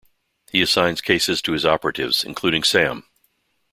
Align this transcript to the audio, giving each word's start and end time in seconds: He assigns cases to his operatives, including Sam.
He 0.51 0.63
assigns 0.63 0.99
cases 0.99 1.43
to 1.43 1.51
his 1.51 1.63
operatives, 1.63 2.23
including 2.23 2.63
Sam. 2.63 3.03